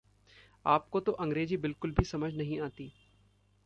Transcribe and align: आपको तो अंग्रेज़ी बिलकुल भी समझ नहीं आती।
आपको 0.65 0.99
तो 0.99 1.11
अंग्रेज़ी 1.11 1.57
बिलकुल 1.57 1.91
भी 1.91 2.03
समझ 2.05 2.33
नहीं 2.35 2.59
आती। 2.61 2.91